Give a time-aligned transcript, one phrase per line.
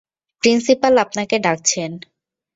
[0.43, 1.91] Principal আপনাকে ডাকছেন।